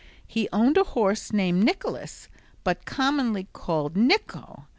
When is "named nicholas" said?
1.31-2.27